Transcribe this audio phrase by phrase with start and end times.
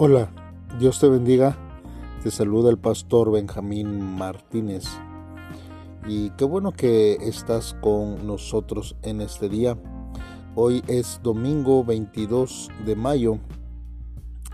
[0.00, 0.30] Hola,
[0.78, 1.58] Dios te bendiga.
[2.22, 4.84] Te saluda el pastor Benjamín Martínez.
[6.06, 9.76] Y qué bueno que estás con nosotros en este día.
[10.54, 13.40] Hoy es domingo 22 de mayo.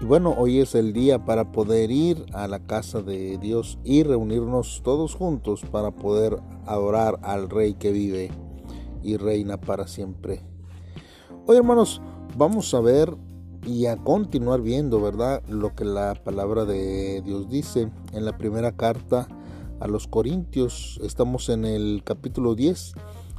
[0.01, 4.03] Y bueno, hoy es el día para poder ir a la casa de Dios y
[4.03, 8.31] reunirnos todos juntos para poder adorar al Rey que vive
[9.03, 10.41] y reina para siempre.
[11.45, 12.01] Hoy hermanos,
[12.35, 13.15] vamos a ver
[13.67, 15.43] y a continuar viendo, ¿verdad?
[15.49, 19.29] Lo que la palabra de Dios dice en la primera carta
[19.81, 21.01] a los Corintios.
[21.03, 22.93] Estamos en el capítulo 10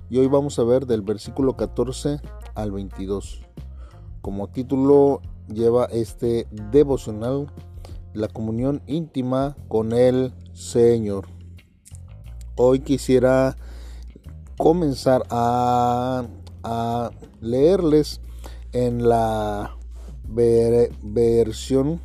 [0.09, 2.20] y hoy vamos a ver del versículo 14
[2.55, 3.41] al 22.
[4.21, 7.51] Como título lleva este devocional,
[8.13, 11.27] la comunión íntima con el Señor.
[12.55, 13.55] Hoy quisiera
[14.57, 16.26] comenzar a,
[16.63, 18.21] a leerles
[18.71, 19.76] en la
[20.27, 22.01] versión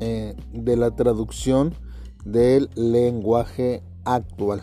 [0.00, 1.74] eh, de la traducción
[2.24, 4.62] del lenguaje actual.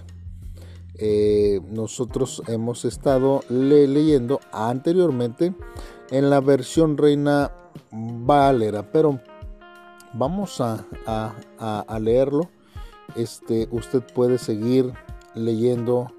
[0.96, 5.56] Eh, nosotros hemos estado leyendo anteriormente
[6.12, 7.52] en la versión Reina
[7.92, 9.20] Valera, pero
[10.14, 12.50] vamos a, a leerlo.
[13.16, 14.94] Este, usted puede seguir
[15.36, 16.12] leyendo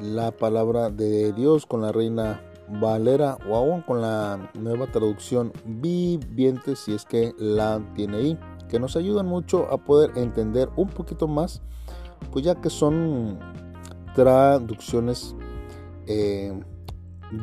[0.00, 6.74] la palabra de Dios con la Reina Valera o aún con la nueva traducción viviente
[6.74, 11.28] si es que la tiene ahí que nos ayudan mucho a poder entender un poquito
[11.28, 11.62] más
[12.32, 13.38] pues ya que son
[14.14, 15.36] traducciones
[16.06, 16.58] eh,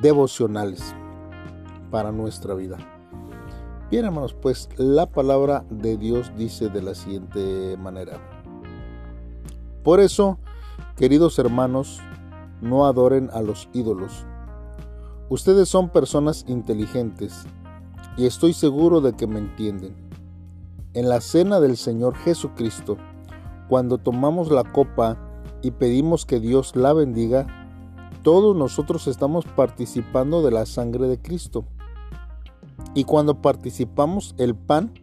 [0.02, 0.96] devocionales
[1.92, 2.78] para nuestra vida.
[3.90, 8.20] Bien hermanos pues la palabra de Dios dice de la siguiente manera.
[9.84, 10.38] Por eso
[10.98, 12.02] queridos hermanos
[12.62, 14.26] no adoren a los ídolos
[15.34, 17.48] Ustedes son personas inteligentes
[18.18, 19.96] y estoy seguro de que me entienden.
[20.94, 22.98] En la cena del Señor Jesucristo,
[23.68, 25.18] cuando tomamos la copa
[25.64, 27.48] y pedimos que Dios la bendiga,
[28.22, 31.66] todos nosotros estamos participando de la sangre de Cristo.
[32.94, 34.94] Y cuando participamos el pan,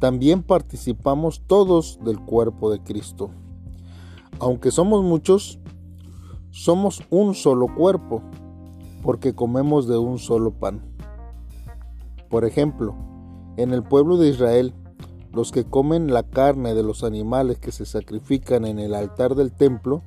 [0.00, 3.30] también participamos todos del cuerpo de Cristo.
[4.40, 5.60] Aunque somos muchos,
[6.50, 8.20] somos un solo cuerpo
[9.04, 10.82] porque comemos de un solo pan.
[12.30, 12.96] Por ejemplo,
[13.58, 14.74] en el pueblo de Israel,
[15.30, 19.52] los que comen la carne de los animales que se sacrifican en el altar del
[19.52, 20.02] templo,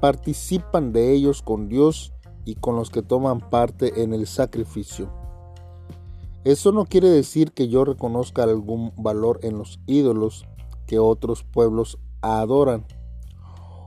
[0.00, 2.12] participan de ellos con Dios
[2.44, 5.08] y con los que toman parte en el sacrificio.
[6.42, 10.46] Eso no quiere decir que yo reconozca algún valor en los ídolos
[10.86, 12.84] que otros pueblos adoran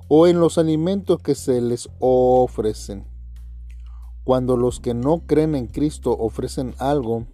[0.08, 3.17] o en los alimentos que se les ofrecen.
[4.28, 7.28] Cuando los que no creen en Cristo ofrecen algo,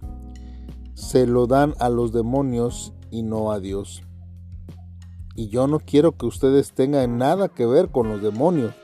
[0.94, 4.04] se lo dan a los demonios y no a Dios.
[5.36, 8.76] Y yo no quiero que ustedes tengan nada que ver con los demonios.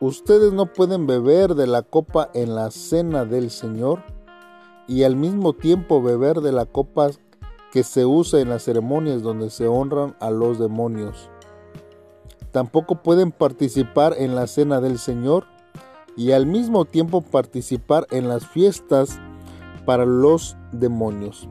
[0.00, 4.02] Ustedes no pueden beber de la copa en la cena del Señor
[4.88, 7.10] y al mismo tiempo beber de la copa
[7.70, 11.30] que se usa en las ceremonias donde se honran a los demonios.
[12.50, 15.46] Tampoco pueden participar en la cena del Señor
[16.16, 19.20] y al mismo tiempo participar en las fiestas
[19.84, 21.48] para los demonios?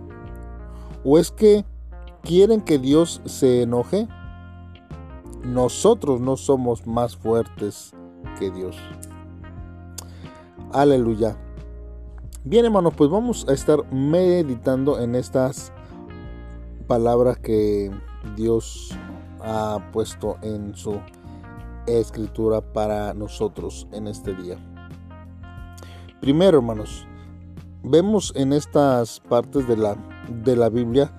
[1.03, 1.66] ¿O es que
[2.24, 4.08] quieren que Dios se enoje?
[5.44, 7.94] Nosotros no somos más fuertes
[8.40, 8.75] que Dios.
[10.72, 11.38] Aleluya.
[12.44, 15.72] Bien hermanos, pues vamos a estar meditando en estas
[16.88, 17.92] palabras que
[18.36, 18.92] Dios
[19.42, 21.00] ha puesto en su
[21.88, 24.57] escritura para nosotros en este día.
[26.22, 27.07] Primero, hermanos,
[27.84, 29.95] vemos en estas partes de la,
[30.44, 31.13] de la Biblia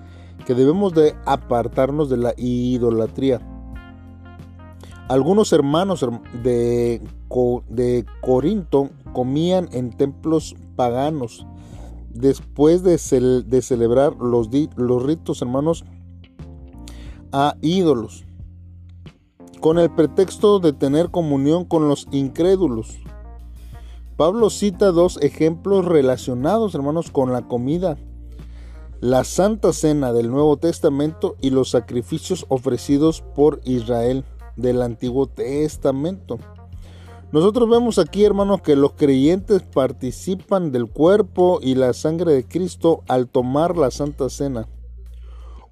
[0.45, 3.41] que debemos de apartarnos de la idolatría.
[5.07, 6.05] Algunos hermanos
[6.43, 7.01] de,
[7.69, 11.45] de Corinto comían en templos paganos
[12.09, 14.49] después de, celebrar los
[15.03, 15.85] ritos, hermanos,
[17.31, 18.26] a ídolos
[19.67, 22.99] con el pretexto de tener comunión con los incrédulos.
[24.15, 27.97] Pablo cita dos ejemplos relacionados, hermanos, con la comida,
[29.01, 34.23] la Santa Cena del Nuevo Testamento y los sacrificios ofrecidos por Israel
[34.55, 36.39] del Antiguo Testamento.
[37.33, 43.03] Nosotros vemos aquí, hermanos, que los creyentes participan del cuerpo y la sangre de Cristo
[43.09, 44.69] al tomar la Santa Cena.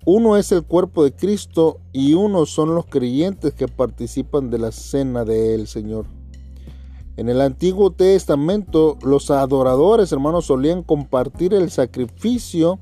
[0.08, 4.72] Uno es el cuerpo de Cristo y uno son los creyentes que participan de la
[4.72, 6.06] cena del Señor.
[7.18, 12.78] En el Antiguo Testamento los adoradores, hermanos, solían compartir el sacrificio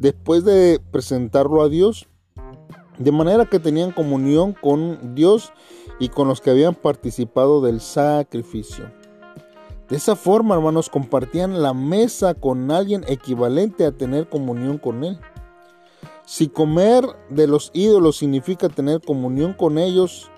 [0.00, 2.08] después de presentarlo a Dios.
[2.98, 5.52] De manera que tenían comunión con Dios
[6.00, 8.90] y con los que habían participado del sacrificio.
[9.88, 15.20] De esa forma, hermanos, compartían la mesa con alguien equivalente a tener comunión con Él.
[16.26, 20.30] Si comer de los ídolos significa tener comunión con ellos,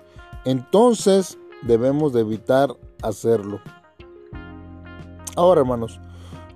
[0.43, 3.61] entonces debemos de evitar hacerlo.
[5.37, 6.01] Ahora, hermanos,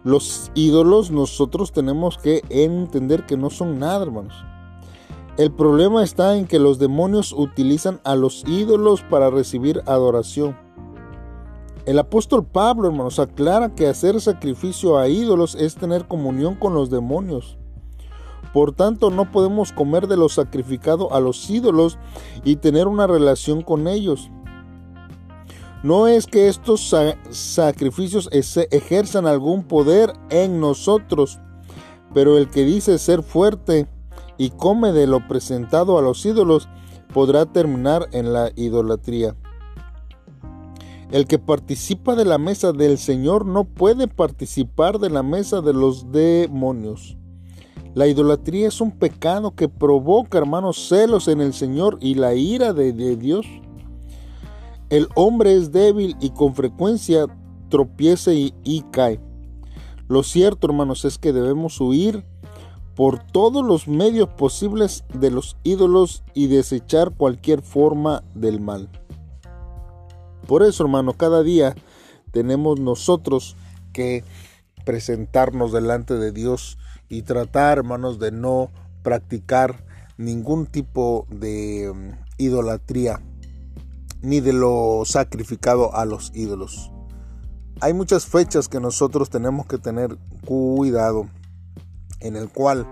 [0.03, 4.33] los ídolos nosotros tenemos que entender que no son nada, hermanos.
[5.37, 10.57] El problema está en que los demonios utilizan a los ídolos para recibir adoración.
[11.85, 16.89] El apóstol Pablo, hermanos, aclara que hacer sacrificio a ídolos es tener comunión con los
[16.89, 17.57] demonios.
[18.53, 21.97] Por tanto, no podemos comer de lo sacrificado a los ídolos
[22.43, 24.29] y tener una relación con ellos.
[25.83, 26.93] No es que estos
[27.31, 31.39] sacrificios ejerzan algún poder en nosotros,
[32.13, 33.87] pero el que dice ser fuerte
[34.37, 36.69] y come de lo presentado a los ídolos,
[37.13, 39.35] podrá terminar en la idolatría.
[41.09, 45.73] El que participa de la mesa del Señor no puede participar de la mesa de
[45.73, 47.17] los demonios.
[47.93, 52.71] La idolatría es un pecado que provoca, hermanos, celos en el Señor y la ira
[52.71, 53.45] de, Dios.
[54.89, 57.27] El hombre es débil y con frecuencia
[57.69, 59.19] tropieza y, y cae.
[60.07, 62.25] Lo cierto, hermanos, es que debemos huir
[62.95, 68.89] por todos los medios posibles de los ídolos y desechar cualquier forma del mal.
[70.47, 71.75] Por eso, hermano, cada día
[72.31, 73.55] tenemos nosotros
[73.93, 74.23] que
[74.85, 76.77] presentarnos delante de Dios
[77.09, 78.71] y tratar, hermanos, de no
[79.03, 79.83] practicar
[80.17, 83.21] ningún tipo de mm, idolatría
[84.21, 86.91] ni de lo sacrificado a los ídolos.
[87.79, 91.27] Hay muchas fechas que nosotros tenemos que tener cuidado
[92.19, 92.85] en el cual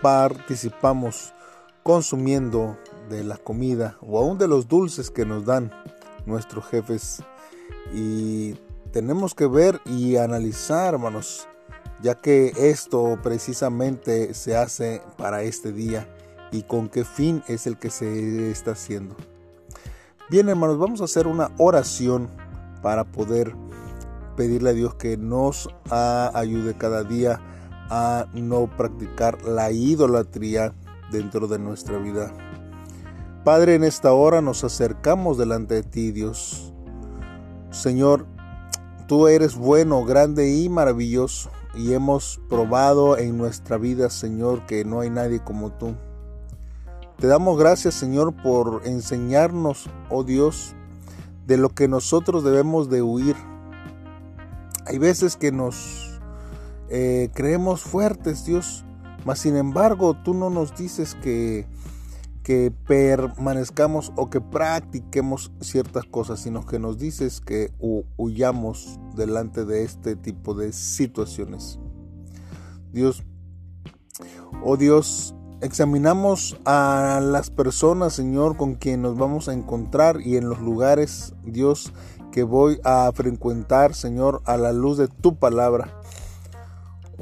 [0.00, 1.34] participamos
[1.82, 2.76] consumiendo
[3.08, 5.72] de la comida o aún de los dulces que nos dan
[6.26, 7.22] nuestros jefes
[7.92, 8.54] y
[8.92, 11.46] tenemos que ver y analizar hermanos
[12.02, 16.08] ya que esto precisamente se hace para este día
[16.50, 19.16] y con qué fin es el que se está haciendo.
[20.30, 22.28] Bien hermanos, vamos a hacer una oración
[22.82, 23.54] para poder
[24.36, 27.40] pedirle a Dios que nos ayude cada día
[27.90, 30.72] a no practicar la idolatría
[31.10, 32.32] dentro de nuestra vida.
[33.44, 36.72] Padre, en esta hora nos acercamos delante de ti, Dios.
[37.70, 38.26] Señor,
[39.10, 45.00] tú eres bueno, grande y maravilloso, y hemos probado en nuestra vida, Señor, que no
[45.00, 45.96] hay nadie como tú.
[47.18, 50.76] Te damos gracias, Señor, por enseñarnos, oh Dios,
[51.48, 53.34] de lo que nosotros debemos de huir.
[54.86, 56.20] Hay veces que nos
[56.88, 58.84] eh, creemos fuertes, Dios,
[59.24, 61.66] mas sin embargo tú no nos dices que,
[62.42, 67.72] que permanezcamos o que practiquemos ciertas cosas, sino que nos dices que
[68.16, 71.78] huyamos delante de este tipo de situaciones.
[72.92, 73.22] Dios,
[74.64, 80.48] oh Dios, examinamos a las personas, Señor, con quien nos vamos a encontrar y en
[80.48, 81.92] los lugares, Dios,
[82.32, 85.99] que voy a frecuentar, Señor, a la luz de tu palabra.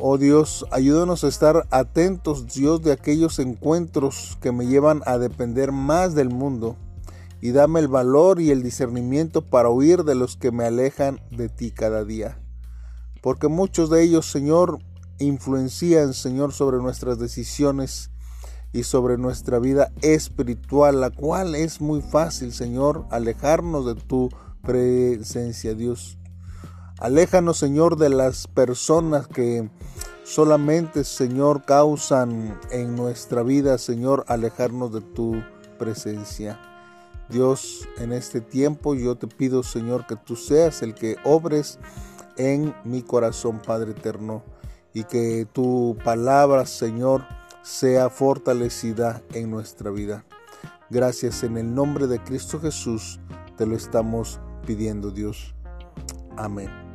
[0.00, 5.72] Oh Dios, ayúdanos a estar atentos, Dios, de aquellos encuentros que me llevan a depender
[5.72, 6.76] más del mundo
[7.40, 11.48] y dame el valor y el discernimiento para huir de los que me alejan de
[11.48, 12.38] ti cada día.
[13.22, 14.78] Porque muchos de ellos, Señor,
[15.18, 18.12] influencian, Señor, sobre nuestras decisiones
[18.72, 24.28] y sobre nuestra vida espiritual, la cual es muy fácil, Señor, alejarnos de tu
[24.62, 26.18] presencia, Dios.
[27.00, 29.70] Aléjanos, Señor, de las personas que
[30.24, 35.40] solamente, Señor, causan en nuestra vida, Señor, alejarnos de tu
[35.78, 36.60] presencia.
[37.28, 41.78] Dios, en este tiempo yo te pido, Señor, que tú seas el que obres
[42.36, 44.42] en mi corazón, Padre eterno,
[44.92, 47.24] y que tu palabra, Señor,
[47.62, 50.24] sea fortalecida en nuestra vida.
[50.90, 53.20] Gracias en el nombre de Cristo Jesús,
[53.56, 55.54] te lo estamos pidiendo, Dios.
[56.36, 56.87] Amén.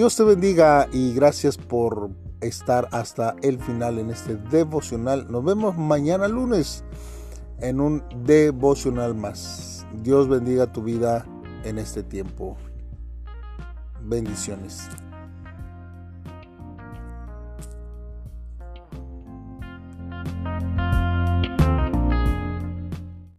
[0.00, 2.08] Dios te bendiga y gracias por
[2.40, 5.30] estar hasta el final en este devocional.
[5.30, 6.84] Nos vemos mañana lunes
[7.58, 9.84] en un devocional más.
[10.02, 11.26] Dios bendiga tu vida
[11.64, 12.56] en este tiempo.
[14.02, 14.88] Bendiciones.